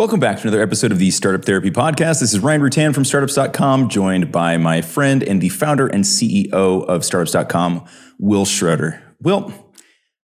[0.00, 2.20] Welcome back to another episode of the Startup Therapy Podcast.
[2.20, 6.54] This is Ryan Rutan from startups.com, joined by my friend and the founder and CEO
[6.54, 7.84] of startups.com,
[8.18, 9.02] Wil Schroter.
[9.20, 9.52] Will,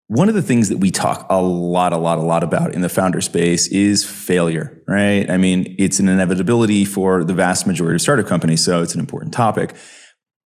[0.07, 2.79] one of the things that we talk a lot, a lot, a lot about in
[2.79, 5.29] the founder space is failure, right?
[5.29, 9.01] I mean, it's an inevitability for the vast majority of startup companies, so it's an
[9.01, 9.75] important topic.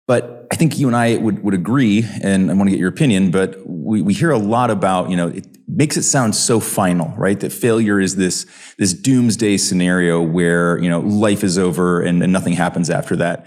[0.06, 2.88] But I think you and I would, would agree, and I want to get your
[2.88, 6.58] opinion, but we, we hear a lot about, you know, it makes it sound so
[6.60, 7.38] final, right?
[7.40, 8.46] That failure is this,
[8.78, 13.46] this doomsday scenario where, you know, life is over and, and nothing happens after that.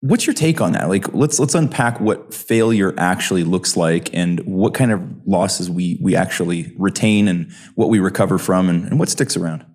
[0.00, 0.88] What's your take on that?
[0.88, 5.98] Like, let's let's unpack what failure actually looks like, and what kind of losses we
[6.00, 9.66] we actually retain, and what we recover from, and, and what sticks around.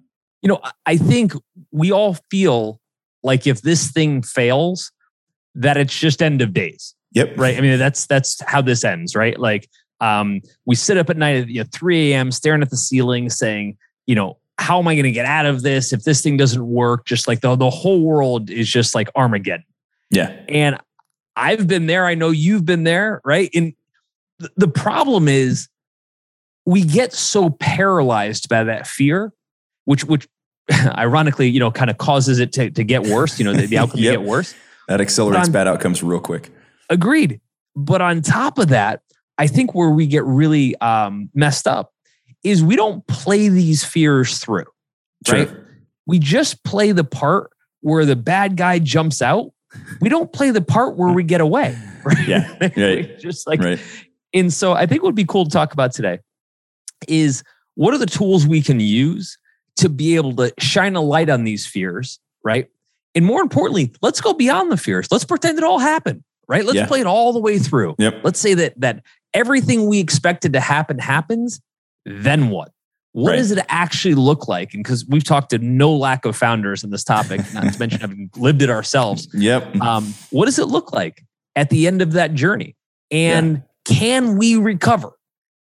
[0.41, 1.33] You know, I think
[1.71, 2.79] we all feel
[3.21, 4.93] like if this thing fails,
[5.55, 6.95] that it's just end of days.
[7.11, 7.37] Yep.
[7.37, 7.57] Right.
[7.57, 9.37] I mean, that's that's how this ends, right?
[9.37, 9.67] Like,
[10.03, 12.31] um, we sit up at night at you know, 3 a.m.
[12.31, 15.61] staring at the ceiling, saying, you know, how am I going to get out of
[15.61, 17.05] this if this thing doesn't work?
[17.05, 19.65] Just like the the whole world is just like Armageddon.
[20.11, 20.35] Yeah.
[20.49, 20.77] And
[21.35, 22.05] I've been there.
[22.05, 23.49] I know you've been there, right?
[23.55, 23.73] And
[24.39, 25.69] th- the problem is
[26.65, 29.31] we get so paralyzed by that fear,
[29.85, 30.27] which which
[30.97, 33.77] ironically, you know, kind of causes it to, to get worse, you know, the, the
[33.77, 34.13] outcome Yep.
[34.13, 34.53] to get worse.
[34.89, 36.49] That accelerates bad outcomes real quick.
[36.89, 37.39] Agreed.
[37.75, 39.01] But on top of that,
[39.37, 41.91] I think where we get really um, messed up
[42.43, 44.65] is we don't play these fears through,
[45.29, 45.47] right?
[45.49, 45.67] Sure.
[46.05, 49.51] We just play the part where the bad guy jumps out.
[50.01, 52.27] We don't play the part where we get away, right?
[52.27, 53.17] Yeah, right.
[53.19, 53.79] just like, Right.
[54.33, 56.19] and so I think what would be cool to talk about today
[57.07, 57.43] is
[57.75, 59.37] what are the tools we can use
[59.77, 62.67] to be able to shine a light on these fears, right?
[63.15, 65.07] And more importantly, let's go beyond the fears.
[65.11, 66.63] Let's pretend it all happened, right?
[66.65, 66.85] Let's Yeah.
[66.87, 67.95] play it all the way through.
[67.97, 68.21] Yep.
[68.23, 69.03] Let's say that that
[69.33, 71.59] everything we expected to happen happens.
[72.05, 72.71] Then what?
[73.13, 73.35] What Right.
[73.37, 74.73] does it actually look like?
[74.73, 78.01] And because we've talked to no lack of founders in this topic, not to mention
[78.01, 79.75] having lived it ourselves, Yep.
[79.81, 81.23] um, what does it look like
[81.55, 82.75] at the end of that journey?
[83.11, 85.11] And can we recover?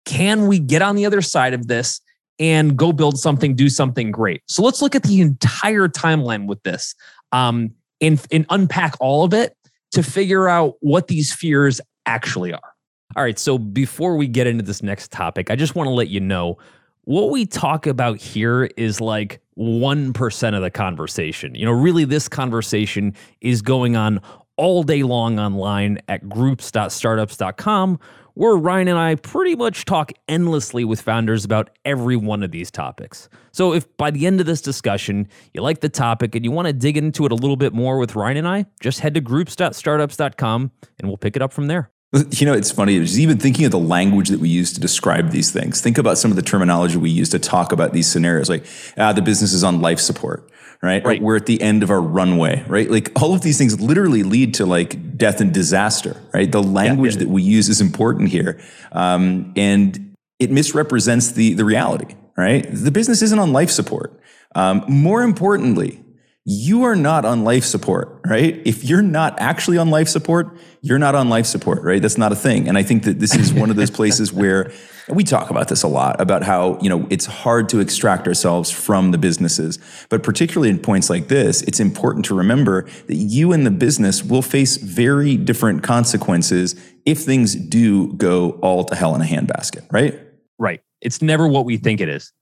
[0.07, 2.01] Can we get on the other side of this
[2.39, 4.43] and go build something, do something great?
[4.49, 6.95] So let's look at the entire timeline with this
[7.31, 7.71] um,
[8.01, 9.57] and, and unpack all of it
[9.93, 12.73] to figure out what these fears actually are.
[13.15, 16.09] All right, so before we get into this next topic, I just want to let
[16.09, 16.59] you know
[17.06, 21.55] what we talk about here is like 1% of the conversation.
[21.55, 24.21] You know, really, this conversation is going on
[24.56, 28.00] all day long online at groups.startups.com,
[28.34, 32.72] where Ryan and I pretty much talk endlessly with founders about every one of these
[32.72, 33.28] topics.
[33.53, 36.66] So, if by the end of this discussion you like the topic and you want
[36.66, 39.21] to dig into it a little bit more with Ryan and I, just head to
[39.21, 41.91] groups.startups.com and we'll pick it up from there.
[42.31, 42.99] You know, it's funny.
[43.00, 45.81] Just even thinking of the language that we use to describe these things.
[45.81, 48.65] Think about some of the terminology we use to talk about these scenarios, like
[48.97, 50.50] ah, the business is on life support,
[50.82, 51.04] right?
[51.04, 51.22] Or Right.
[51.22, 52.91] we're at the end of our runway, right?
[52.91, 56.50] Like all of these things literally lead to like death and disaster, right?
[56.50, 58.60] The language that we use is important here,
[58.93, 62.66] um, and it misrepresents the the reality, right?
[62.71, 64.19] The business isn't on life support.
[64.54, 66.03] Um, more importantly,
[66.49, 68.62] you are not on life support, right?
[68.65, 72.01] If you're not actually on life support, you're not on life support, right?
[72.01, 72.69] That's not a thing.
[72.69, 74.71] And I think that this is one of those places where
[75.09, 78.71] we talk about this a lot about how, you know, it's hard to extract ourselves
[78.71, 79.81] from the businesses.
[80.09, 84.23] But particularly in points like this, it's important to remember that you and the business
[84.23, 89.93] will face very different consequences if things do go all to hell in a handbasket,
[89.93, 90.17] right?
[90.61, 90.81] Right.
[91.01, 92.33] It's never what we think it is.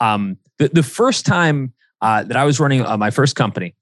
[0.00, 3.74] Um, the, the first time uh, that I was running uh, my first company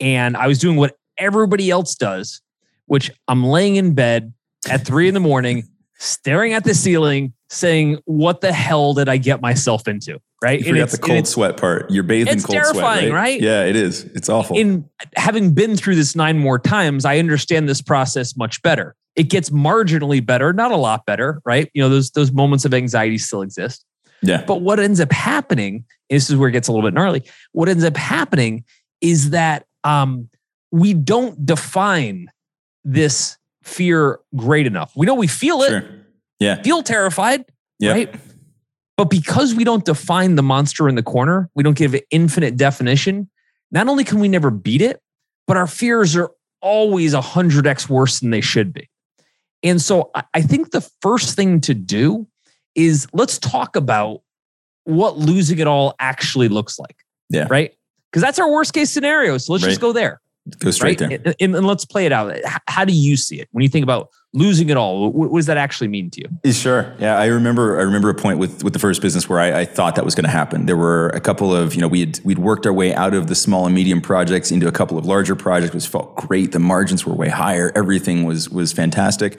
[0.00, 2.42] and I was doing what everybody else does,
[2.86, 4.34] which I'm laying in bed
[4.68, 9.16] at three in the morning, staring at the ceiling, saying, What the hell did I
[9.16, 10.20] get myself into?
[10.42, 10.60] Right.
[10.60, 11.90] You forgot the cold sweat part.
[11.90, 13.40] You're bathed in it's cold terrifying, sweat, right?
[13.40, 14.04] Yeah, it is.
[14.04, 14.56] It's awful.
[14.56, 18.96] in having been through this nine more times, I understand this process much better.
[19.16, 21.70] It gets marginally better, not a lot better, right?
[21.74, 23.84] You know, those those moments of anxiety still exist.
[24.22, 24.44] Yeah.
[24.46, 27.24] But what ends up happening, this is where it gets a little bit gnarly.
[27.52, 28.64] What ends up happening
[29.00, 30.28] is that um,
[30.70, 32.30] we don't define
[32.84, 34.92] this fear great enough.
[34.96, 35.84] We know we feel it, Sure.
[36.38, 36.62] Yeah.
[36.62, 37.44] feel terrified,
[37.78, 37.92] Yeah.
[37.92, 38.14] right?
[38.96, 42.56] But because we don't define the monster in the corner, we don't give it infinite
[42.56, 43.30] definition.
[43.70, 45.00] Not only can we never beat it,
[45.46, 46.30] but our fears are
[46.60, 48.88] always a hundred x worse than they should be.
[49.62, 52.26] And so I think the first thing to do
[52.74, 54.22] is let's talk about
[54.84, 56.96] what losing it all actually looks like.
[57.28, 57.46] Yeah.
[57.50, 57.74] Right.
[58.10, 59.38] Because that's our worst case scenario.
[59.38, 59.70] So let's Right.
[59.70, 60.20] just go there.
[60.58, 61.22] Go straight right?
[61.22, 61.34] there.
[61.38, 62.34] And, and let's play it out.
[62.66, 65.12] How do you see it when you think about losing it all?
[65.12, 66.28] What, does that actually mean to you?
[66.44, 66.92] Eh, sure.
[66.98, 67.78] Yeah, I remember.
[67.78, 70.14] I remember a point with with the first business where I, I thought that was
[70.14, 70.66] going to happen.
[70.66, 73.26] There were a couple of you know we had we'd worked our way out of
[73.26, 75.74] the small and medium projects into a couple of larger projects.
[75.74, 76.52] Which felt great.
[76.52, 77.70] The margins were way higher.
[77.76, 79.38] Everything was was fantastic.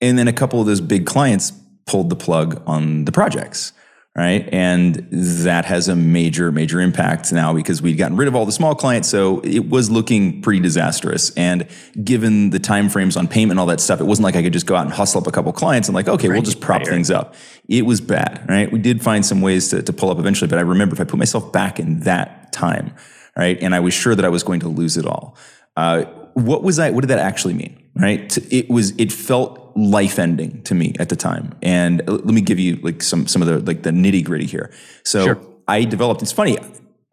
[0.00, 1.52] And then a couple of those big clients
[1.86, 3.72] pulled the plug on the projects.
[4.16, 4.48] Right.
[4.52, 8.52] And that has a major, major impact now because we'd gotten rid of all the
[8.52, 9.08] small clients.
[9.08, 11.30] So it was looking pretty disastrous.
[11.30, 11.66] And
[12.04, 14.66] given the timeframes on payment and all that stuff, it wasn't like I could just
[14.66, 16.88] go out and hustle up a couple clients and like, okay, we'll just prop right.
[16.88, 17.34] things up.
[17.66, 18.46] It was bad.
[18.48, 18.70] Right.
[18.70, 20.46] We did find some ways to, to pull up eventually.
[20.48, 22.94] But I remember if I put myself back in that time,
[23.36, 25.36] right, and I was sure that I was going to lose it all.
[25.76, 26.04] Uh,
[26.34, 26.90] what was I?
[26.90, 27.80] What did that actually mean?
[27.96, 28.36] Right?
[28.52, 28.92] It was.
[28.98, 31.52] It felt life ending to me at the time.
[31.62, 34.46] And uh, let me give you like some some of the like the nitty gritty
[34.46, 34.70] here.
[35.04, 35.40] So Sure.
[35.66, 36.22] I developed.
[36.22, 36.58] It's funny.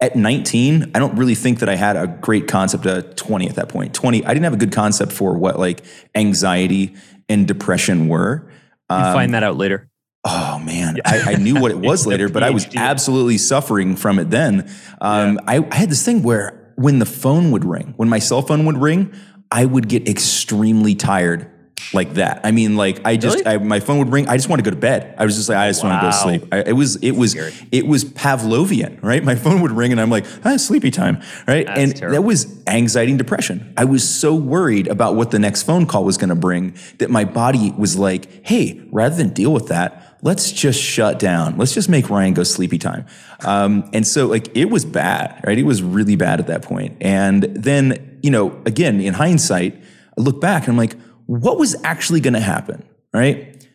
[0.00, 2.86] At 19, I don't really think that I had a great concept.
[2.86, 5.84] At 20, at that point, 20, I didn't have a good concept for what like
[6.16, 6.96] anxiety
[7.28, 8.50] and depression were.
[8.90, 9.88] You Um, find that out later.
[10.24, 14.18] Oh man, I, I knew what it was later, but I was absolutely suffering from
[14.18, 14.70] it then.
[15.00, 18.42] Um, I, I had this thing where when the phone would ring, when my cell
[18.42, 19.12] phone would ring,
[19.50, 21.51] I would get extremely tired
[21.92, 22.40] like that.
[22.44, 23.46] I mean, like I just, Really?
[23.46, 24.28] I, my phone would ring.
[24.28, 25.14] I just want to go to bed.
[25.18, 26.48] I was just like, I just want to go to sleep.
[26.52, 27.52] I, it was, it was, Scary.
[27.70, 29.22] it was Pavlovian, right?
[29.22, 31.66] My phone would ring and I'm like, ah, sleepy time, right?
[31.66, 33.72] That's and that was anxiety and depression.
[33.76, 37.10] I was so worried about what the next phone call was going to bring that
[37.10, 41.58] my body was like, hey, rather than deal with that, let's just shut down.
[41.58, 43.06] Let's just make Ryan go sleepy time.
[43.44, 45.58] Um, and so, like, it was bad, right?
[45.58, 46.96] It was really bad at that point.
[47.00, 49.76] And then, you know, again, in hindsight,
[50.16, 50.96] I look back and I'm like,
[51.26, 53.66] what was actually going to happen, right?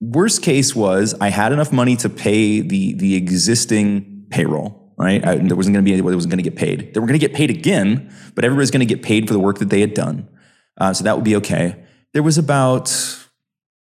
[0.00, 5.24] Worst case was I had enough money to pay the the existing payroll, right?
[5.26, 6.94] I, there wasn't going to be anybody that wasn't going to get paid.
[6.94, 9.40] They were going to get paid again, but everybody's going to get paid for the
[9.40, 10.28] work that they had done,
[10.78, 11.84] uh, so that would be okay.
[12.12, 12.90] There was about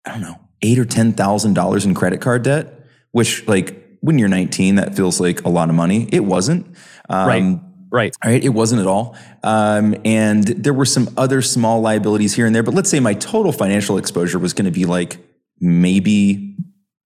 [0.04, 4.18] I don't know eight or ten thousand dollars in credit card debt, which like when
[4.18, 6.06] you're 19, that feels like a lot of money.
[6.12, 6.66] It wasn't.
[7.08, 7.60] Um, Right.
[7.94, 8.12] Right.
[8.24, 9.16] all right, it wasn't at all.
[9.44, 13.14] Um, and there were some other small liabilities here and there, but let's say my
[13.14, 15.18] total financial exposure was going to be like
[15.60, 16.56] maybe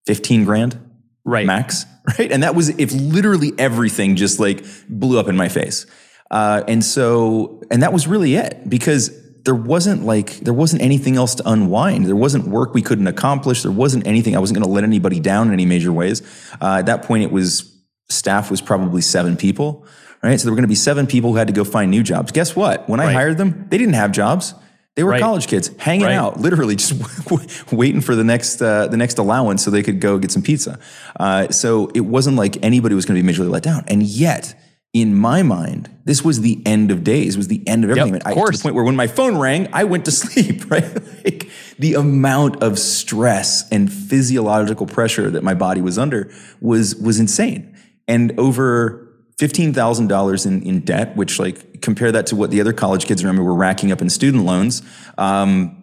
[0.06, 0.80] 15 grand
[1.26, 1.44] Right.
[1.44, 1.84] max,
[2.18, 2.32] right?
[2.32, 5.84] And that was if literally everything just like blew up in my face.
[6.30, 9.10] Uh, and so, and that was really it because
[9.42, 12.06] there wasn't like, there wasn't anything else to unwind.
[12.06, 13.62] There wasn't work we couldn't accomplish.
[13.62, 14.36] There wasn't anything.
[14.36, 16.22] I wasn't going to let anybody down in any major ways.
[16.62, 17.74] Uh, at that point, it was
[18.08, 19.86] staff was probably seven people,
[20.22, 20.38] right?
[20.38, 22.32] So there were going to be seven people who had to go find new jobs.
[22.32, 22.88] Guess what?
[22.88, 23.12] When I Right.
[23.14, 24.54] hired them, they didn't have jobs.
[24.96, 25.20] They were Right.
[25.22, 26.14] college kids hanging Right.
[26.16, 26.92] out, literally just
[27.72, 30.78] waiting for the next uh, the next allowance so they could go get some pizza.
[31.20, 33.84] Uh, so it wasn't like anybody was going to be majorly let down.
[33.86, 34.54] And yet,
[34.92, 37.36] in my mind, this was the end of days.
[37.36, 38.14] Was the end of everything.
[38.22, 40.68] of I, to the point where when my phone rang, I went to sleep.
[40.68, 40.84] Right,
[41.24, 41.48] like
[41.78, 46.28] the amount of stress and physiological pressure that my body was under
[46.60, 47.76] was was insane.
[48.08, 49.07] And over
[49.38, 53.06] fifteen thousand dollars in in debt, which like compare that to what the other college
[53.06, 54.82] kids around me were racking up in student loans.
[55.16, 55.82] Um,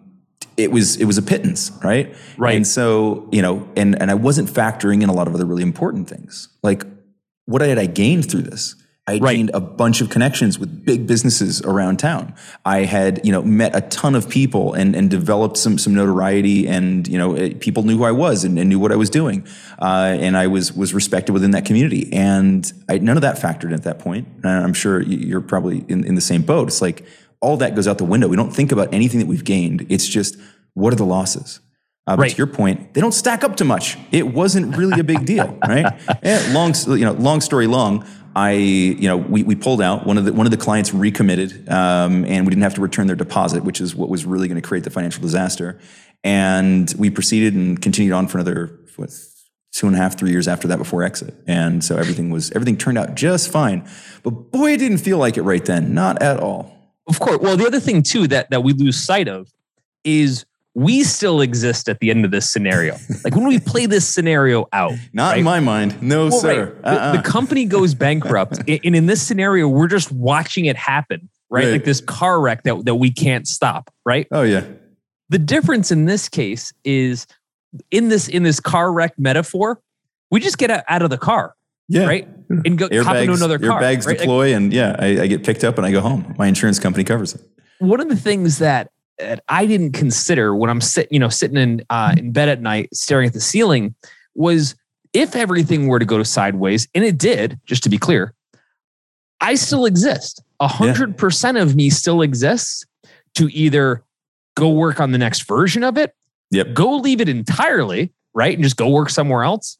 [0.56, 2.14] it was it was a pittance, right?
[2.38, 2.56] Right.
[2.56, 5.62] And so you know, and and I wasn't factoring in a lot of other really
[5.62, 6.84] important things, like
[7.46, 8.74] what had I gained through this?
[9.08, 9.36] I Right.
[9.36, 12.34] gained a bunch of connections with big businesses around town.
[12.64, 16.66] I had, you know, met a ton of people and, and developed some some notoriety,
[16.66, 19.08] and you know, eh, people knew who I was and, and knew what I was
[19.08, 19.46] doing,
[19.80, 22.12] uh, and I was was respected within that community.
[22.12, 24.26] And I, none of that factored in at that point.
[24.42, 26.66] And I'm sure you- you're probably in, in the same boat.
[26.66, 27.04] It's like
[27.40, 28.26] all that goes out the window.
[28.26, 29.86] We don't think about anything that we've gained.
[29.88, 30.36] It's just
[30.74, 31.60] what are the losses.
[32.08, 32.30] Uh, but Right.
[32.32, 33.98] to your point, they don't stack up to much.
[34.12, 35.92] It wasn't really a big deal, right?
[36.24, 38.04] Yeah, long, you know, long story long.
[38.36, 40.06] I, you know, we, we pulled out.
[40.06, 43.06] One of the one of the clients recommitted, um, and we didn't have to return
[43.06, 45.80] their deposit, which is what was really going to create the financial disaster.
[46.22, 49.10] And we proceeded and continued on for another what,
[49.72, 51.34] two and a half, three years after that before exit.
[51.46, 53.88] And so everything was everything turned out just fine.
[54.22, 56.70] But boy, it didn't feel like it right then, not at all.
[57.08, 57.38] Of course.
[57.40, 59.50] Well, the other thing too that that we lose sight of
[60.04, 60.44] is
[60.78, 62.96] we still exist at the end of this scenario.
[63.24, 65.38] like when we play this scenario out, Not right?
[65.38, 66.64] in my mind, no, Well, sir.
[66.66, 66.82] right.
[66.82, 67.16] The, Uh-uh.
[67.16, 71.64] the company goes bankrupt, and in this scenario, we're just watching it happen, right?
[71.64, 71.72] Right.
[71.72, 74.26] Like this car wreck that that we can't stop, right?
[74.32, 74.64] oh yeah,
[75.30, 77.26] The difference in this case is
[77.90, 79.80] in this in this car wreck metaphor,
[80.30, 81.54] we just get out of the car,
[81.88, 82.04] yeah.
[82.04, 83.80] right, and go hop into another car.
[83.80, 84.06] airbags right?
[84.08, 86.34] Like, deploy, and yeah, I, I get picked up and I go home.
[86.36, 87.40] My insurance company covers it.
[87.78, 91.56] one of the things that, that I didn't consider when I'm sitting, you know, sitting
[91.56, 93.94] in uh, in bed at night staring at the ceiling
[94.34, 94.74] was
[95.12, 98.34] if everything were to go sideways, and it did, just to be clear,
[99.40, 100.42] I still exist.
[100.60, 102.84] a hundred percent of me still exists
[103.34, 104.02] to either
[104.56, 106.14] go work on the next version of it,
[106.50, 106.74] Yep.
[106.74, 108.54] go leave it entirely, right?
[108.54, 109.78] And just go work somewhere else.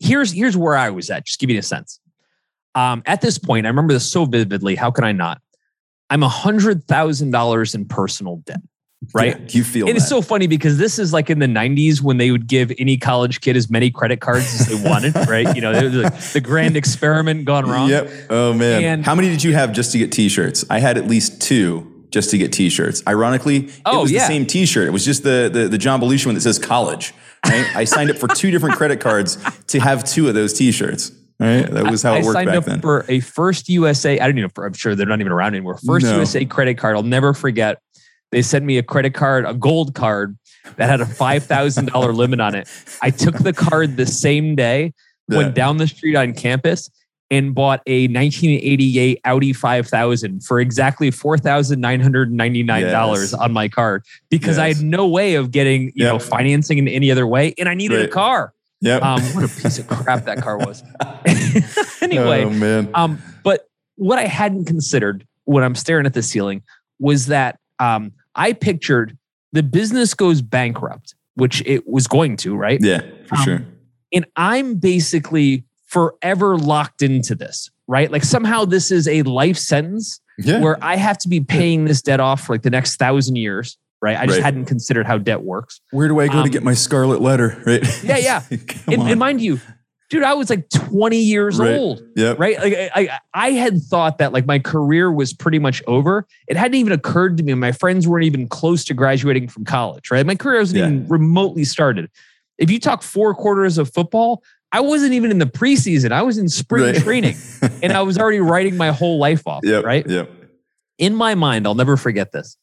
[0.00, 1.26] Here's here's where I was at.
[1.26, 2.00] Just give you a sense.
[2.74, 4.74] Um, at this point, I remember this so vividly.
[4.76, 5.40] How can I not?
[6.10, 8.60] I'm a hundred thousand dollars in personal debt.
[9.12, 9.38] Right.
[9.38, 10.00] Yeah, you feel And that.
[10.00, 12.96] it's so funny because this is like in the 90s when they would give any
[12.96, 15.54] college kid as many credit cards as they wanted, right?
[15.54, 17.90] You know, it was like the grand experiment gone wrong.
[17.90, 18.10] Yep.
[18.30, 18.82] Oh man.
[18.82, 20.64] And- How many did you have just to get t-shirts?
[20.70, 23.02] I had at least two just to get t-shirts.
[23.06, 24.20] Ironically, it Oh, was yeah.
[24.20, 24.86] the same t-shirt.
[24.86, 27.12] It was just the the, the John Belushi one that says college.
[27.44, 27.76] Right?
[27.76, 31.12] I signed up for two different credit cards to have two of those t-shirts.
[31.40, 31.68] Right?
[31.68, 32.80] That was how I it worked signed back up then.
[32.80, 34.18] for a first USA.
[34.18, 34.62] I don't even know.
[34.64, 35.78] I'm sure they're not even around anymore.
[35.84, 36.16] First No.
[36.16, 36.96] USA credit card.
[36.96, 37.80] I'll never forget.
[38.30, 40.36] They sent me a credit card, a gold card
[40.76, 42.68] that had a five thousand dollar limit on it.
[43.02, 44.94] I took the card the same day,
[45.28, 46.88] went down the street on campus,
[47.30, 53.32] and bought a 1988 Audi 5000 for exactly four thousand nine hundred ninety nine dollars
[53.32, 53.34] Yes.
[53.34, 57.10] on my card because I had no way of getting you know financing in any
[57.10, 58.53] other way, and I needed a car.
[58.84, 59.02] Yep.
[59.02, 60.82] Um, what a piece of crap that car was.
[62.02, 62.90] anyway, Oh man.
[62.94, 66.62] um, but what I hadn't considered when I'm staring at the ceiling
[66.98, 69.16] was that um, I pictured
[69.52, 72.78] the business goes bankrupt, which it was going to, right?
[72.82, 73.66] yeah, for um, sure.
[74.12, 78.10] And I'm basically forever locked into this, right?
[78.10, 80.60] Like somehow this is a life sentence Yeah.
[80.60, 83.78] where I have to be paying this debt off for like the next thousand years,
[84.04, 84.16] right?
[84.18, 84.44] I just Right.
[84.44, 85.80] hadn't considered how debt works.
[85.90, 87.60] Where do I go to um, get my scarlet letter?
[87.66, 87.82] Right?
[88.04, 88.42] Yeah, yeah.
[88.86, 89.58] And, and mind you,
[90.10, 91.76] dude, I was like 20 years Right.
[91.78, 92.02] old.
[92.14, 92.38] Yep.
[92.38, 92.58] right?
[92.58, 96.26] Like I, I, I had thought that like my career was pretty much over.
[96.46, 97.54] It hadn't even occurred to me.
[97.54, 100.24] My friends weren't even close to graduating from college, right?
[100.26, 100.86] My career wasn't Yeah.
[100.86, 102.10] even remotely started.
[102.58, 106.12] If you talk four quarters of football, I wasn't even in the preseason.
[106.12, 106.96] I was in spring Right.
[106.96, 107.36] training,
[107.82, 109.62] and I was already writing my whole life off.
[109.64, 109.84] Yep.
[109.84, 110.30] Right Yep.
[110.98, 112.56] in my mind, I'll never forget this.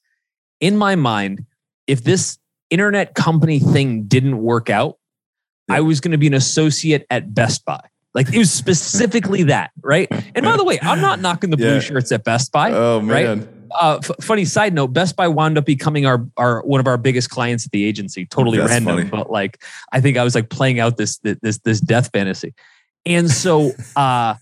[0.61, 1.45] In my mind,
[1.87, 2.37] if this
[2.69, 4.97] internet company thing didn't work out,
[5.67, 5.75] Yeah.
[5.77, 7.81] I was going to be an associate at Best Buy.
[8.13, 10.07] Like it was specifically that, right?
[10.35, 11.79] And by the way, I'm not knocking the blue Yeah.
[11.79, 12.71] shirts at Best Buy.
[12.71, 13.25] Oh right?
[13.25, 13.47] man.
[13.73, 16.97] Uh, f- funny side note: Best Buy wound up becoming our our one of our
[16.97, 18.25] biggest clients at the agency.
[18.25, 19.09] Totally That's random, funny.
[19.09, 19.63] but like
[19.93, 22.53] I think I was like playing out this this this death fantasy,
[23.05, 24.35] and so uh,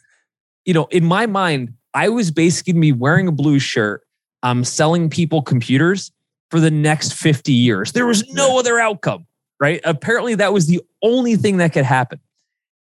[0.66, 4.02] you know, in my mind, I was basically be wearing a blue shirt,
[4.44, 6.12] um, selling people computers
[6.52, 7.92] for the next fifty years.
[7.92, 9.26] There was no other outcome,
[9.60, 9.82] right?
[9.84, 12.20] Apparently, that was the only thing that could happen.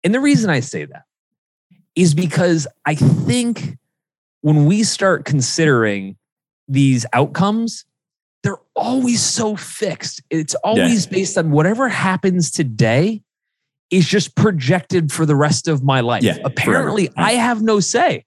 [0.04, 1.04] And the reason I say that
[1.96, 3.78] is because I think
[4.42, 6.16] when we start considering
[6.68, 7.86] these outcomes,
[8.44, 10.22] they're always so fixed.
[10.30, 13.22] It's always based on whatever happens today
[13.92, 16.24] is just projected for the rest of my life.
[16.24, 16.38] Yeah.
[16.46, 17.10] Apparently, Yeah.
[17.18, 18.24] I have no say,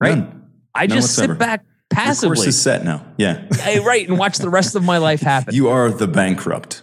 [0.00, 0.18] right?
[0.18, 0.50] None.
[0.74, 1.62] I None just sit whatsoever.
[1.90, 3.04] Back The course is set now.
[3.16, 3.46] Yeah.
[3.60, 5.54] Hey, right, and watch the rest of my life happen.
[5.54, 6.82] You are the bankrupt.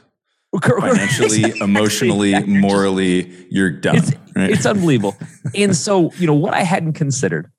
[0.64, 1.60] Financially, Exactly.
[1.62, 3.98] emotionally, morally, you're done.
[3.98, 4.50] It's- right?
[4.50, 5.16] it's unbelievable.
[5.54, 7.52] and so, you know, what I hadn't considered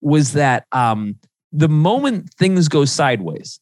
[0.00, 1.16] was that um,
[1.52, 3.58] the moment things go sideways,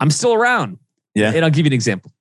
[0.00, 0.78] I'm still around.
[1.14, 1.32] Yeah.
[1.34, 2.12] And I'll give you an example.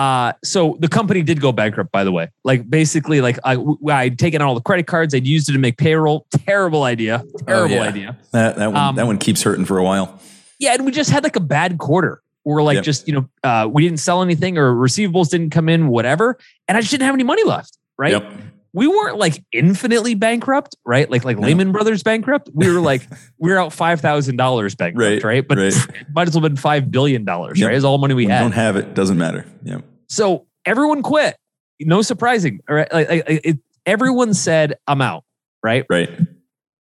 [0.00, 2.30] Uh, so the company did go bankrupt, by the way.
[2.42, 5.58] Like basically, like I, I'd taken out all the credit cards, I'd used it to
[5.58, 6.26] make payroll.
[6.46, 7.22] Terrible idea.
[7.46, 7.82] Terrible yeah.
[7.82, 8.18] idea.
[8.32, 10.18] that that one um, that one keeps hurting for a while.
[10.58, 12.22] Yeah, and we just had like a bad quarter.
[12.46, 12.84] We're like Yep.
[12.84, 16.78] just you know uh, we didn't sell anything or receivables didn't come in, whatever, and
[16.78, 17.76] I just didn't have any money left.
[17.98, 18.12] Right.
[18.12, 18.32] Yep.
[18.72, 21.10] We weren't like infinitely bankrupt, right?
[21.10, 21.46] Like like No.
[21.48, 22.48] Lehman Brothers bankrupt.
[22.54, 23.02] We were like
[23.38, 25.48] we were out five thousand dollars bankrupt, Right, right?
[25.48, 25.74] But right.
[26.14, 27.66] might as well have been five billion dollars, Yep.
[27.68, 27.76] right?
[27.76, 28.40] Is all the money we When had.
[28.42, 29.44] don't have it, doesn't matter.
[29.64, 29.84] Yep.
[30.08, 31.36] so everyone quit.
[31.80, 32.92] No surprising, all right?
[32.92, 35.24] Like, like, it, everyone said, "I'm out,"
[35.64, 35.86] right?
[35.88, 36.10] Right.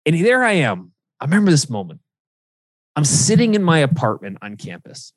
[0.04, 0.92] And there I am.
[1.20, 2.00] I remember this moment.
[2.96, 5.12] I'm sitting in my apartment on campus,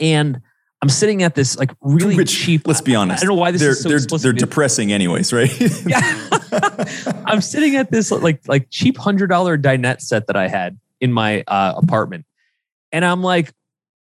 [0.00, 0.40] and
[0.82, 2.66] I'm sitting at this like really Which, cheap.
[2.66, 3.22] Let's be honest.
[3.22, 5.50] I don't know why this they're, is so they're, they're depressing anyways, right?
[5.86, 6.28] Yeah.
[7.26, 11.12] I'm sitting at this like like cheap hundred dollar dinette set that I had in
[11.12, 12.24] my uh, apartment,
[12.92, 13.52] and I'm like,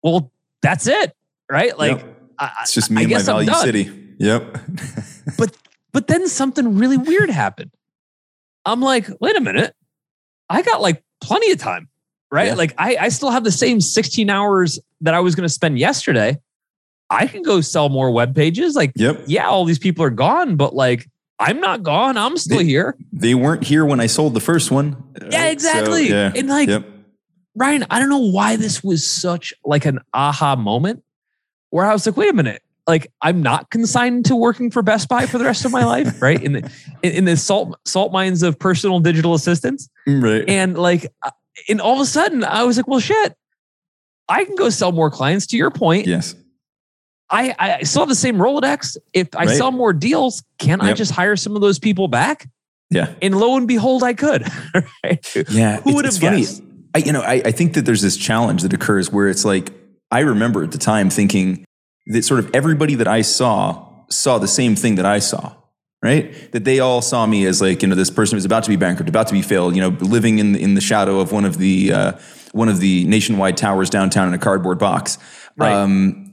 [0.03, 1.15] well, that's it,
[1.51, 1.77] right?
[1.79, 2.17] Like, Yep.
[2.39, 3.91] I, it's just me I and my value city.
[4.19, 4.59] Yep.
[5.93, 7.71] but then something really weird happened.
[8.65, 9.75] I'm like, wait a minute,
[10.49, 11.89] I got like plenty of time,
[12.31, 12.49] right?
[12.49, 12.55] Yeah.
[12.55, 15.79] Like, I I still have the same 16 hours that I was going to spend
[15.79, 16.39] yesterday.
[17.11, 18.75] I can go sell more web pages.
[18.77, 19.21] Like, yep.
[19.27, 21.09] yeah, all these people are gone, but like,
[21.41, 22.17] I'm not gone.
[22.17, 22.97] I'm still They- here.
[23.13, 24.97] They weren't here when I sold the first one.
[25.21, 25.33] Yeah, right?
[25.33, 26.09] So, exactly.
[26.09, 26.33] yeah.
[26.35, 26.87] And like, Yep.
[27.57, 31.03] Ryan, I don't know why this was such like an aha moment
[31.71, 35.09] where I was like, wait a minute, like I'm not consigned to working for Best
[35.09, 36.41] Buy for the rest of my life, right?
[36.43, 36.71] In the
[37.03, 40.49] in, the salt salt mines of personal digital assistants, Right.
[40.49, 41.31] and like uh,
[41.69, 43.35] and all of a sudden I was like, well, shit,
[44.29, 45.47] I can go sell more clients.
[45.49, 46.35] To your point, Yes.
[47.31, 48.97] I, I still have the same Rolodex.
[49.13, 49.57] If I Right.
[49.57, 52.49] sell more deals, can I just hire some of those people back?
[52.91, 53.13] Yeah.
[53.23, 54.47] And lo and behold, I could.
[55.05, 55.35] right?
[55.49, 55.81] Yeah.
[55.83, 56.41] Who would it's have funny.
[56.43, 56.63] guessed?
[56.95, 59.71] I, you know, I, I think that there's this challenge that occurs where it's like,
[60.11, 61.65] I remember at the time thinking
[62.07, 65.55] that sort of everybody that I saw saw the same thing that I saw,
[66.03, 66.51] right?
[66.51, 68.75] That they all saw me as like, you know, this person who's about to be
[68.75, 71.59] bankrupt, about to be failed, you know, living in, in the shadow of one of
[71.59, 72.13] the, uh,
[72.51, 75.17] one of the nationwide towers downtown in a cardboard box.
[75.57, 75.73] Right.
[75.73, 76.30] Um,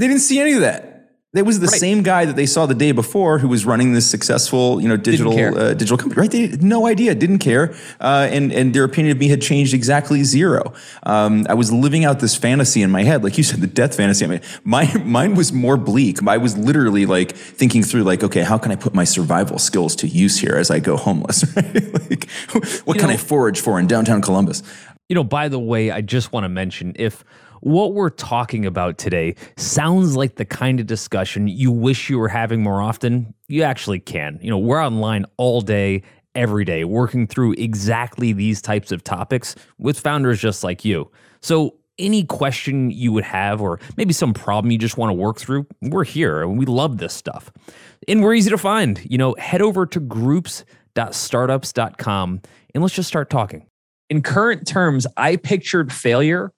[0.00, 0.86] they didn't see any of that.
[1.32, 1.78] It was the Right.
[1.78, 4.96] same guy that they saw the day before who was running this successful, you know,
[4.96, 6.20] digital uh, digital company.
[6.20, 6.30] Right?
[6.36, 9.72] They had no idea, didn't care, uh, and and their opinion of me had changed
[9.72, 10.72] exactly zero.
[11.04, 13.94] Um, I was living out this fantasy in my head, like you said, the death
[13.94, 14.24] fantasy.
[14.24, 16.18] I mean, my mine was more bleak.
[16.26, 17.30] I was literally like
[17.60, 20.68] thinking through, like, okay, how can I put my survival skills to use here as
[20.68, 21.44] I go homeless?
[21.56, 22.10] Right?
[22.10, 22.28] like,
[22.86, 24.64] what You can know- I forage for in downtown Columbus?
[25.08, 27.24] You know, by the way, I just want to mention if
[27.60, 32.28] what we're talking about today sounds like the kind of discussion you wish you were
[32.28, 34.38] having more often, you actually can.
[34.42, 36.02] You know, we're online all day,
[36.34, 41.10] every day, working through exactly these types of topics with founders just like you.
[41.42, 45.38] So, any question you would have, or maybe some problem you just want to work
[45.38, 47.52] through, we're here and we love this stuff.
[48.08, 48.98] And we're easy to find.
[49.04, 52.40] You know, head over to groups.startups.com
[52.74, 53.66] and let's just start talking.
[54.08, 56.52] in current terms, I pictured failure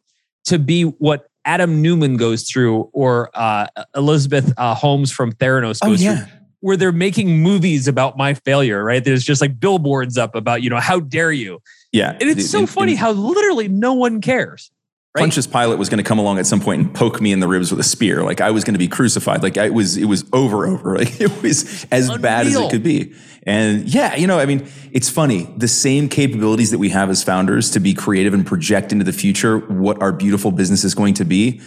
[0.45, 5.89] to be what Adam Neumann goes through or uh, Elizabeth uh, Holmes from Theranos Oh,
[5.89, 6.25] goes yeah.
[6.25, 9.05] through, where they're making movies about my failure, right?
[9.05, 11.61] There's just like billboards up about, you know, how dare you?
[11.91, 14.71] Yeah, And it's so funny how literally no one cares.
[15.15, 15.23] Right?
[15.23, 17.49] Pontius Pilate was going to come along at some point and poke me in the
[17.49, 18.23] ribs with a spear.
[18.23, 19.43] Like I was going to be crucified.
[19.43, 20.97] Like I it was, it was over, over.
[21.03, 23.13] Like it was as bad as it could be.
[23.43, 25.53] And yeah, you know, I mean, it's funny.
[25.57, 29.13] The same capabilities that we have as founders to be creative and project into the
[29.13, 31.61] future what our beautiful business is going to be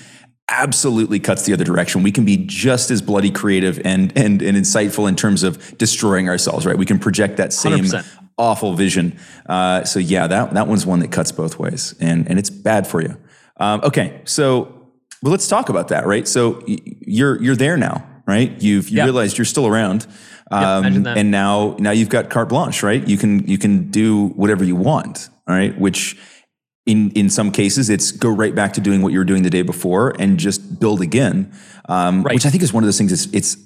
[0.50, 2.04] absolutely cuts the other direction.
[2.04, 6.30] We can be just as bloody creative and and and insightful in terms of destroying
[6.30, 6.78] ourselves, right?
[6.78, 8.06] We can project that same 100%.
[8.38, 9.18] awful vision.
[9.48, 12.88] Uh, so yeah, that that one's one that cuts both ways, and and it's bad
[12.88, 13.18] for you.
[13.60, 14.64] Um, okay, so
[15.22, 16.28] well, let's talk about that, right?
[16.28, 18.52] So you're you're there now, right?
[18.62, 19.04] You've you Yeah.
[19.06, 20.06] realized you're still around,
[20.52, 21.18] um, that.
[21.18, 23.06] and now now you've got carte blanche, right?
[23.08, 25.78] You can you can do whatever you want, all right?
[25.80, 26.18] Which
[26.86, 29.50] in in some cases it's go right back to doing what you were doing the
[29.50, 31.52] day before and just build again,
[31.90, 32.34] um, Right.
[32.36, 33.12] which I think is one of those things.
[33.12, 33.58] It's it's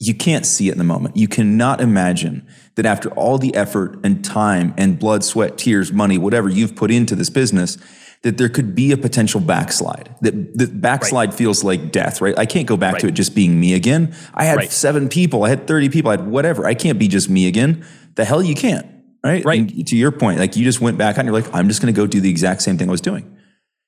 [0.00, 1.16] you can't see it in the moment.
[1.16, 2.42] You cannot imagine
[2.74, 6.90] that after all the effort and time and blood, sweat, tears, money, whatever you've put
[6.90, 7.78] into this business,
[8.24, 10.14] that there could be a potential backslide.
[10.22, 12.36] That the backslide feels like death, right?
[12.38, 14.14] I can't go back to it just being me again.
[14.34, 14.72] I had Right.
[14.72, 16.66] seven people, I had 30 people, I had whatever.
[16.66, 17.84] I can't be just me again.
[18.16, 18.86] The hell you can't,
[19.22, 19.44] right?
[19.44, 19.60] Right.
[19.60, 21.94] And to your point, like you just went back and you're like, I'm just going
[21.94, 23.24] to go do the exact same thing I was doing.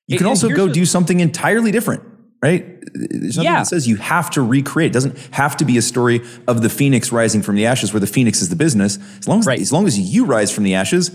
[0.07, 2.03] You And- can also go do something entirely different,
[2.43, 2.63] right?
[2.93, 3.59] There's nothing Yeah.
[3.59, 4.91] that says you have to recreate.
[4.91, 7.99] It doesn't have to be a story of the phoenix rising from the ashes where
[7.99, 8.99] the phoenix is the business.
[9.19, 9.59] As long as, Right.
[9.59, 11.09] as long as you rise from the ashes,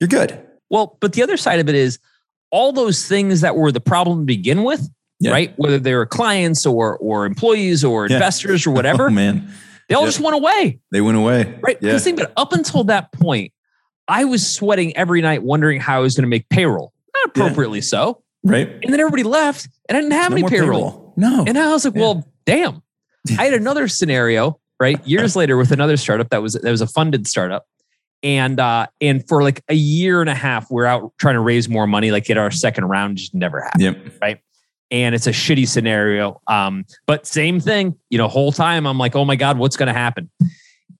[0.00, 0.38] you're good.
[0.70, 1.98] Well, but the other side of it is
[2.54, 4.88] all those things that were the problem to begin with,
[5.18, 5.32] Yeah.
[5.32, 5.52] right?
[5.56, 8.14] Whether they were clients or or employees or Yeah.
[8.16, 9.48] investors or oh, whatever, Oh, man.
[9.88, 10.08] they all Yep.
[10.08, 10.78] just went away.
[10.92, 11.58] They went away.
[11.60, 11.76] Right.
[11.80, 11.88] Yeah.
[11.88, 13.52] Because think about it, up until that point,
[14.06, 16.92] I was sweating every night, wondering how I was going to make payroll.
[17.16, 18.22] Not appropriately so.
[18.44, 18.68] Right?
[18.82, 21.14] And then everybody left, and I didn't have No any more payroll.
[21.16, 21.44] No.
[21.46, 22.82] And I was like, well, damn.
[23.38, 25.00] I had another scenario, right?
[25.06, 27.64] Years later with another startup that was that was a funded startup.
[28.24, 31.68] And uh, and for like a year and a half, we're out trying to raise
[31.68, 33.96] more money, like get our second round, just never happened Yep.
[34.90, 36.40] and it's a shitty scenario.
[36.46, 39.88] Um, but same thing, you know, whole time I'm like, oh my God, what's going
[39.88, 40.30] to happen?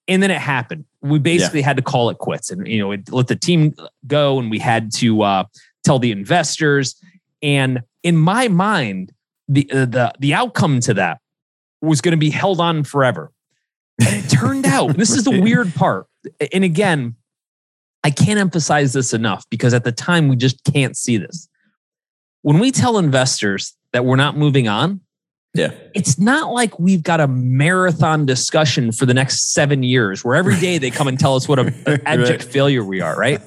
[0.09, 0.85] And then it happened.
[1.01, 3.75] We basically had to call it quits and, you know, it, let the team
[4.07, 5.45] go and we had to uh,
[5.85, 6.97] tell the investors.
[7.41, 9.13] And in my mind,
[9.49, 11.21] the, uh, the, the outcome to that
[11.81, 13.31] was going to be held on forever.
[14.01, 16.07] And it turned out, and this is the weird part.
[16.53, 17.17] And again,
[18.03, 21.49] I can't emphasize this enough because at the time we just can't see this.
[22.43, 25.01] When we tell investors that we're not moving on,
[25.55, 25.71] Yeah.
[25.95, 30.59] it's not like we've got a marathon discussion for the next seven years where every
[30.61, 31.73] day they come and tell us what a,
[32.07, 32.53] abject Right.
[32.53, 33.41] failure we are, right?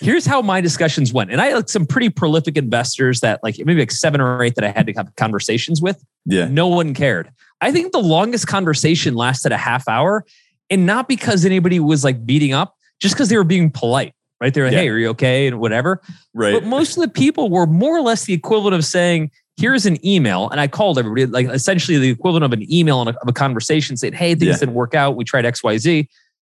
[0.00, 1.30] Here's how my discussions went.
[1.30, 4.64] And I had some pretty prolific investors that like maybe like seven or eight that
[4.64, 6.02] I had to have conversations with.
[6.26, 6.48] Yeah.
[6.48, 7.30] No one cared.
[7.60, 10.24] I think the longest conversation lasted a half hour
[10.70, 14.52] and not because anybody was like beating up, just because they were being polite, right?
[14.52, 14.78] They were, Yeah.
[14.80, 15.46] hey, are you okay?
[15.46, 16.00] And whatever.
[16.34, 16.52] Right.
[16.52, 20.04] But most of the people were more or less the equivalent of saying, here's an
[20.06, 20.48] email.
[20.50, 23.32] And I called everybody, like essentially the equivalent of an email and a, of a
[23.32, 24.56] conversation saying, hey, things Yeah.
[24.58, 25.16] didn't work out.
[25.16, 26.06] We tried XYZ.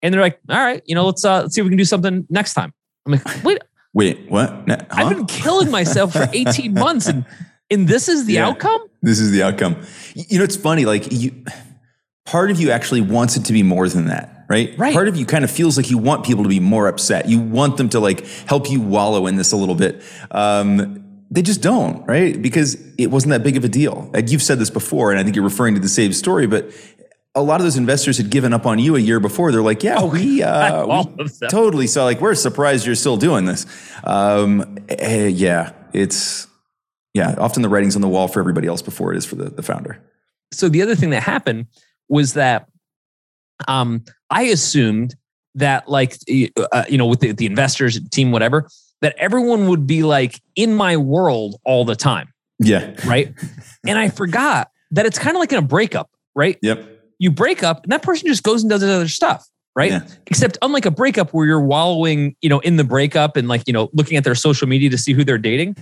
[0.02, 1.86] And they're like, all right, you know, let's uh, let's see if we can do
[1.86, 2.74] something next time.
[3.06, 3.62] I'm like, wait,
[3.96, 4.50] Wait, what?
[4.68, 4.78] Huh?
[4.90, 7.26] I've been killing myself for 18 months and
[7.70, 8.48] and this is the Yeah.
[8.48, 8.82] outcome?
[9.02, 9.76] This is the outcome.
[10.16, 10.86] You know, it's funny.
[10.86, 11.32] Like you,
[12.26, 14.74] part of you actually wants it to be more than that, right?
[14.78, 14.94] Right.
[14.94, 17.28] Part of you kind of feels like you want people to be more upset.
[17.28, 20.02] You want them to like help you wallow in this a little bit.
[20.32, 22.40] Um, they just don't, right?
[22.40, 24.10] Because it wasn't that big of a deal.
[24.14, 26.72] And you've said this before, and I think you're referring to the same story, but
[27.36, 29.52] a lot of those investors had given up on you a year before.
[29.52, 31.88] They're like, yeah, we, uh, we totally.
[31.88, 33.66] saw like, we're surprised you're still doing this.
[34.04, 36.48] Um, eh, yeah, it's,
[37.16, 39.50] yeah, often the writing's on the wall for everybody else before it is for the,
[39.50, 40.00] the founder.
[40.52, 41.66] so the other thing that happened
[42.10, 42.68] was that
[43.68, 45.16] um, I assumed
[45.56, 46.18] that like
[46.72, 48.68] uh, you know with the, the investors team whatever
[49.02, 52.96] that everyone would be like in my world all the time Yeah.
[53.06, 53.32] right
[53.86, 56.88] and I forgot that it's kind of like in a breakup right Yep.
[57.20, 60.08] you break up and that person just goes and does other stuff right Yeah.
[60.26, 63.74] except unlike a breakup where you're wallowing you know in the breakup and like you
[63.74, 65.76] know looking at their social media to see who they're dating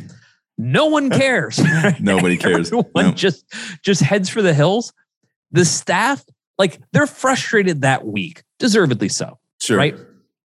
[0.57, 1.59] no one cares?
[2.01, 2.67] Nobody cares.
[2.73, 3.11] Everyone No.
[3.13, 3.45] just
[3.83, 4.91] just heads for the hills.
[5.51, 6.23] The staff,
[6.57, 9.37] like they're frustrated that week, deservedly so.
[9.61, 9.77] Sure.
[9.77, 9.95] Right.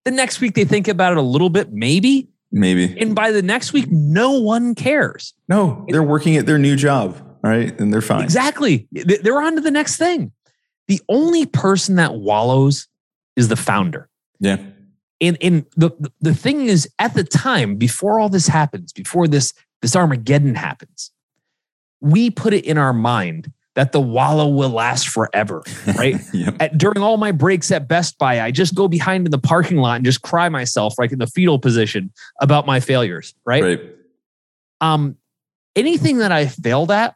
[0.04, 2.96] The next week they think about it a little bit, maybe, Maybe.
[3.00, 5.34] and by the next week, no one cares.
[5.48, 7.78] No, they're working at their new job, right?
[7.80, 8.22] And they're fine.
[8.22, 8.86] Exactly.
[8.92, 10.32] They- They're on to the next thing.
[10.88, 12.86] The only person that wallows
[13.34, 14.08] is the founder.
[14.38, 14.58] Yeah.
[15.20, 19.26] And and the the- the thing is, at the time, before all this happens, before
[19.26, 21.10] this this Armageddon happens,
[22.00, 25.62] we put it in our mind that the wallow will last forever,
[25.96, 26.16] right?
[26.32, 26.56] Yep.
[26.60, 29.76] at, during all my breaks at Best Buy, I just go behind in the parking
[29.76, 32.10] lot and just cry myself, like in the fetal position,
[32.40, 33.62] about my failures, right?
[33.62, 33.80] Right.
[34.80, 35.16] Um,
[35.76, 37.14] anything that I failed at,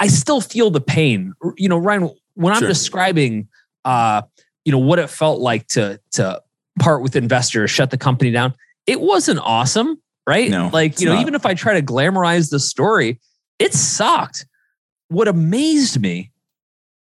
[0.00, 1.32] I still feel the pain.
[1.56, 2.68] You know, Ryan, when I'm Sure.
[2.68, 3.48] describing,
[3.84, 4.22] uh,
[4.64, 6.42] you know, what it felt like to to
[6.80, 8.54] part with investors, shut the company down,
[8.86, 10.50] it wasn't awesome, right?
[10.50, 11.20] No, like you know, not.
[11.22, 13.20] even if I try to glamorize the story,
[13.58, 14.46] it sucked.
[15.12, 16.30] What amazed me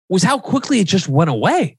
[0.07, 1.77] was how quickly it just went away.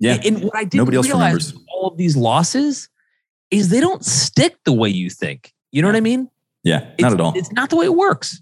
[0.00, 0.18] Yeah.
[0.24, 1.54] And what I didn't Nobody else realize remembers.
[1.74, 2.88] all of these losses
[3.50, 5.52] is they don't stick the way you think.
[5.70, 6.30] You know what I mean?
[6.64, 6.88] Yeah.
[6.94, 7.32] It's, Not at all.
[7.36, 8.40] It's not the way it works.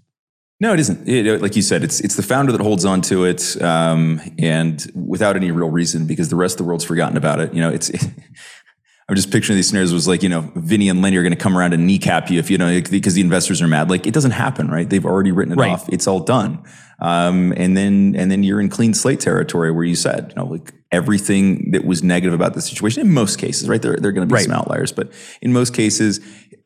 [0.59, 1.09] No, it isn't.
[1.09, 4.85] It, like you said, it's it's the founder that holds on to it, um, and
[4.93, 7.51] without any real reason, because the rest of the world's forgotten about it.
[7.51, 7.89] You know, it's.
[9.09, 11.37] I'm just picturing these scenarios was like, you know, Vinny and Lenny are going to
[11.39, 13.89] come around and kneecap you if you know because the investors are mad.
[13.89, 14.87] Like it doesn't happen, right?
[14.89, 15.71] They've already written it Right.
[15.71, 15.89] off.
[15.89, 16.63] It's all done.
[17.01, 20.45] Um, and then and then you're in clean slate territory where you said, you know,
[20.47, 23.81] like everything that was negative about the situation in most cases, right?
[23.81, 24.45] There, there are going to be Right.
[24.45, 25.11] some outliers, but
[25.41, 26.19] in most cases,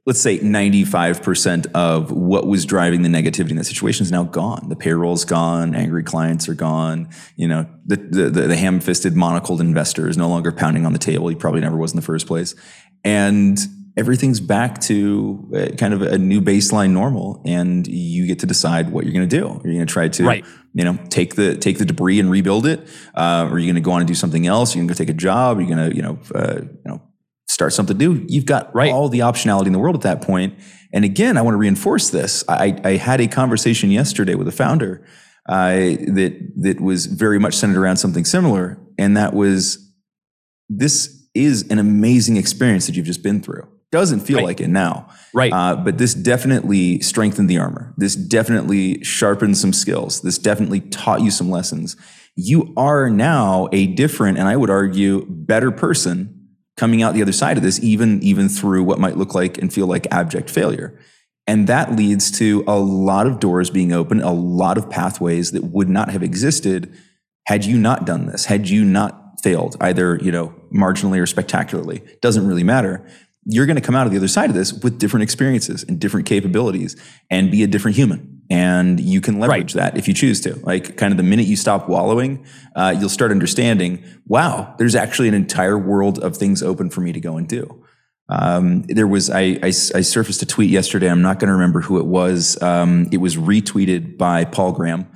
[0.08, 4.68] let's say 95% of what was driving the negativity in that situation is now gone.
[4.70, 7.10] The payroll's gone, angry clients are gone.
[7.36, 10.94] You know, the, the, the, the ham fisted monocled investor is no longer pounding on
[10.94, 11.28] the table.
[11.28, 12.56] He probably never was in the first place.
[13.04, 13.58] And
[13.98, 17.42] everything's back to uh, kind of a new baseline normal.
[17.46, 19.46] And you get to decide what you're going to do.
[19.48, 20.46] Are you going to try to, Right.
[20.74, 22.88] you know, take the, take the debris and rebuild it?
[23.14, 24.74] Uh, or are you going to go on and do something else?
[24.76, 25.58] Are you going to go take a job?
[25.58, 27.02] Are you going to, you know, uh, you know,
[27.48, 28.26] start something new.
[28.28, 28.92] You've got Right.
[28.92, 30.56] all the optionality in the world at that point.
[30.92, 32.44] And again, I want to reinforce this.
[32.50, 35.06] I, I had a conversation yesterday with a founder
[35.48, 39.78] uh, that that was very much centered around something similar, and that was
[40.70, 43.68] this is an amazing experience that you've just been through.
[43.96, 44.46] Doesn't feel Right.
[44.46, 45.54] like it now, Right.
[45.54, 47.94] uh, but this definitely strengthened the armor.
[47.98, 50.20] This definitely sharpened some skills.
[50.20, 51.96] This definitely taught you some lessons.
[52.36, 56.18] You are now a different, and I would argue, better person
[56.76, 59.72] coming out the other side of this, even even through what might look like and
[59.72, 61.00] feel like abject failure.
[61.48, 65.64] And that leads to a lot of doors being open, a lot of pathways that
[65.64, 66.92] would not have existed
[67.48, 72.02] had you not done this, had you not failed, either, you know, marginally or spectacularly.
[72.22, 73.06] Doesn't really matter.
[73.46, 76.00] You're going to come out of the other side of this with different experiences and
[76.00, 76.96] different capabilities
[77.30, 78.42] and be a different human.
[78.50, 80.56] And you can leverage that if you choose to.
[80.64, 85.28] Like, kind of the minute you stop wallowing, uh, you'll start understanding, wow, there's actually
[85.28, 87.84] an entire world of things open for me to go and do.
[88.28, 91.10] Um, there was I, I, I surfaced a tweet yesterday.
[91.10, 92.62] I'm not going to remember who it was.
[92.62, 95.08] Um, it was retweeted by Paul Graham,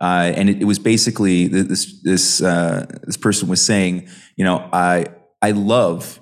[0.00, 4.68] uh, and it, it was basically this this uh, this person was saying, you know,
[4.70, 5.06] I
[5.40, 6.20] I love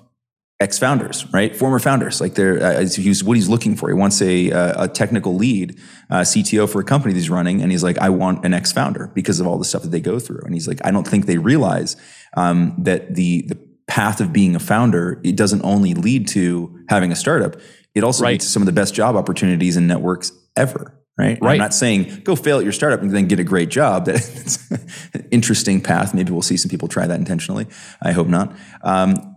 [0.59, 1.55] ex founders, right?
[1.55, 3.89] Former founders, like they're uh, he's what he's looking for.
[3.89, 7.61] He wants a uh, a technical lead, uh, CTO for a company that he's running,
[7.61, 10.01] and he's like, I want an ex founder because of all the stuff that they
[10.01, 10.41] go through.
[10.43, 11.95] And he's like, I don't think they realize
[12.35, 17.11] um, that the the path of being a founder it doesn't only lead to having
[17.11, 17.55] a startup;
[17.95, 18.31] it also Right.
[18.31, 20.93] leads to some of the best job opportunities and networks ever.
[21.19, 21.39] Right?
[21.41, 21.53] Right.
[21.53, 24.05] I'm not saying go fail at your startup and then get a great job.
[24.07, 24.69] That's
[25.13, 26.13] an interesting path.
[26.13, 27.65] Maybe we'll see some people try that intentionally.
[28.01, 28.55] I hope not.
[28.83, 29.35] Um,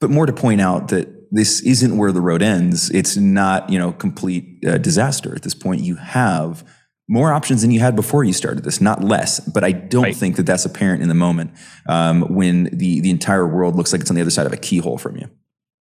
[0.00, 2.90] but more to point out that this isn't where the road ends.
[2.90, 5.82] It's not, you know, complete uh, disaster at this point.
[5.82, 6.64] You have
[7.08, 9.38] more options than you had before you started this, not less.
[9.40, 10.16] But I don't Right.
[10.16, 11.52] think that that's apparent in the moment
[11.88, 14.56] um, when the the entire world looks like it's on the other side of a
[14.56, 15.28] keyhole from you.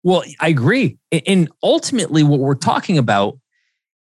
[0.04, 0.98] Well, I agree.
[1.28, 3.38] And ultimately, what we're talking about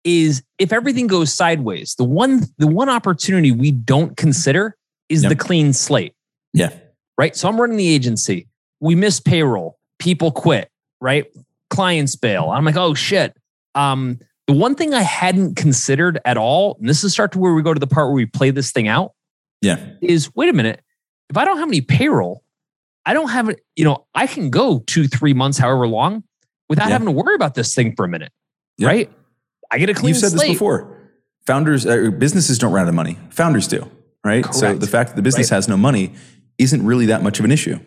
[0.05, 4.77] is if everything goes sideways, the one the one opportunity we don't consider
[5.09, 5.31] is Yep.
[5.31, 6.15] the clean slate,
[6.53, 6.71] Yeah,
[7.19, 7.37] right?
[7.37, 8.49] So I'm running the agency.
[8.81, 9.79] We miss payroll.
[10.03, 10.69] People quit,
[11.01, 11.27] right?
[11.71, 12.51] Clients bail.
[12.51, 13.37] I'm like, oh shit.
[13.77, 17.55] Um, the one thing I hadn't considered at all, and this is start to where
[17.55, 19.13] we go to the part where we play this thing out,
[19.61, 20.81] yeah, is wait a minute.
[21.31, 22.43] If I don't have any payroll,
[23.07, 26.25] I don't have it, you know, I can go two, three months, however long,
[26.69, 26.95] without Yeah.
[26.95, 28.33] having to worry about this thing for a minute.
[28.79, 28.89] Yeah.
[28.89, 29.13] Right?
[29.71, 30.49] I get a clean You've said slate.
[30.49, 30.99] this before.
[31.47, 33.19] Founders, uh, businesses don't run out of money.
[33.31, 33.89] Founders do,
[34.25, 34.45] right?
[34.53, 35.57] So the fact that the business Right.
[35.59, 36.13] has no money
[36.59, 37.79] isn't really that much of an issue.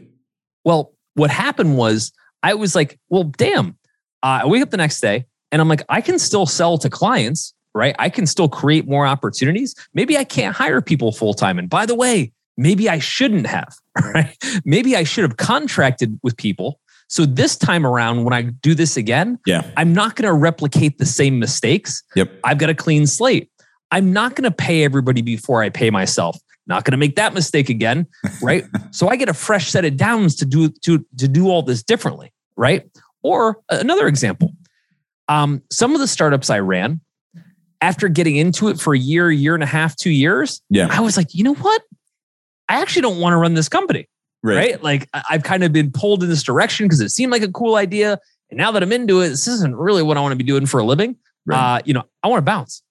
[0.63, 2.11] Well, what happened was
[2.43, 3.77] I was like, well, damn.
[4.23, 6.89] Uh, I wake up the next day and I'm like, I can still sell to
[6.89, 7.95] clients, right?
[7.99, 9.75] I can still create more opportunities.
[9.93, 11.57] Maybe I can't hire people full time.
[11.59, 13.75] And by the way, maybe I shouldn't have,
[14.13, 14.35] right?
[14.63, 16.79] Maybe I should have contracted with people.
[17.07, 19.63] So this time around, when I do this again, Yeah.
[19.77, 22.01] I'm not going to replicate the same mistakes.
[22.15, 22.31] Yep.
[22.43, 23.51] I've got a clean slate.
[23.91, 26.37] I'm not going to pay everybody before I pay myself.
[26.67, 28.07] Not going to make that mistake again,
[28.41, 28.63] right?
[28.91, 31.83] so I get a fresh set of downs to do to to do all this
[31.83, 32.83] differently, right?
[33.23, 34.51] Or another example,
[35.27, 37.01] um, some of the startups I ran,
[37.81, 40.87] after getting into it for a year, year and a half, two years, Yeah.
[40.91, 41.81] I was like, you know what?
[42.69, 44.07] I actually don't want to run this company
[44.57, 44.83] right?
[44.83, 47.51] Like I- I've kind of been pulled in this direction because it seemed like a
[47.51, 48.19] cool idea.
[48.51, 50.67] And now that I'm into it, this isn't really what I want to be doing
[50.67, 51.15] for a living.
[51.47, 51.77] Right.
[51.77, 52.83] Uh, you know, I want to bounce.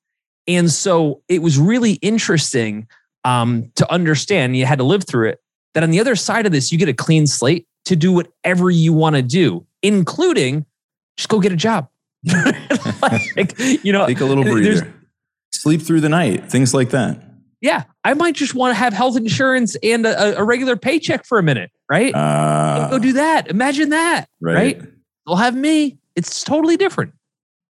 [0.49, 2.89] And so it was really interesting
[3.25, 4.57] um, to understand.
[4.57, 5.41] You had to live through it.
[5.75, 8.71] That on the other side of this, you get a clean slate to do whatever
[8.71, 10.67] you want to do, including
[11.17, 11.89] just go get a job.
[13.37, 14.93] like, you know, Take a little breather.
[15.53, 17.23] Sleep through the night, things like that.
[17.61, 21.39] yeah, I might just want to have health insurance and a, a regular paycheck for
[21.39, 22.15] a minute, right?
[22.15, 23.49] Uh, go do that.
[23.49, 24.29] Imagine that.
[24.41, 24.55] right.
[24.55, 24.83] right?
[25.27, 25.99] They'll have me.
[26.17, 27.15] It's totally different.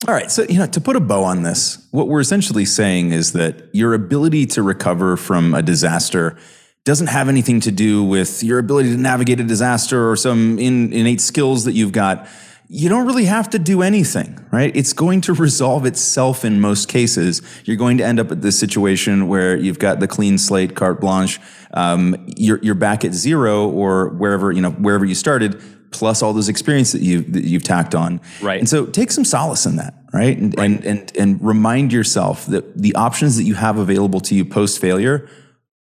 [0.06, 0.30] All right.
[0.30, 3.70] So, you know, to put a bow on this, what we're essentially saying is that
[3.74, 6.38] your ability to recover from a disaster
[6.84, 10.92] doesn't have anything to do with your ability to navigate a disaster or some in,
[10.92, 12.28] innate skills that you've got.
[12.68, 14.76] You don't really have to do anything, right?
[14.76, 17.42] It's going to resolve itself in most cases.
[17.64, 21.00] You're going to end up at this situation where you've got the clean slate, carte
[21.00, 21.40] blanche.
[21.74, 25.62] Um, you're, you're back at zero or wherever, you know, wherever you started,
[25.94, 28.20] plus all those experience that you that you've tacked on.
[28.42, 28.60] Right.
[28.60, 30.38] And so take some solace in that, right?
[30.38, 34.46] And, and and and remind yourself that the options that you have available to you
[34.46, 35.30] post failure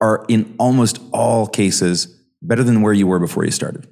[0.02, 3.88] are in almost all cases better than where you were before you started.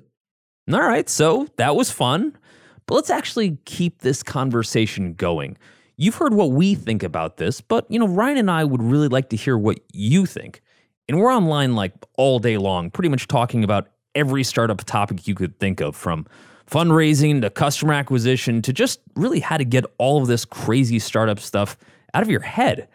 [0.71, 2.37] All right, so that was fun.
[2.85, 5.57] But let's actually keep this conversation going.
[5.97, 9.07] You've heard what we think about this, but you know, Ryan and I would really
[9.07, 10.61] like to hear what you think.
[11.07, 15.35] And we're online like all day long, pretty much talking about every startup topic you
[15.35, 16.25] could think of from
[16.69, 21.39] fundraising to customer acquisition to just really how to get all of this crazy startup
[21.39, 21.75] stuff
[22.13, 22.87] out of your head.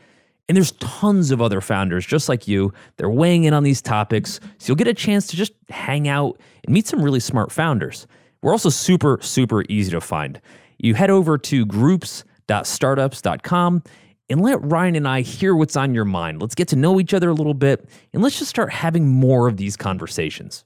[0.49, 2.73] And there's tons of other founders just like you.
[2.97, 4.39] They're weighing in on these topics.
[4.59, 8.07] So you'll get a chance to just hang out and meet some really smart founders.
[8.43, 10.41] We're also super, super easy to find.
[10.79, 13.83] You head over to groups.startups.com
[14.29, 16.41] and let Ryan and I hear what's on your mind.
[16.41, 19.49] Let's get to know each other a little bit and let's just start having more
[19.49, 20.65] of these conversations.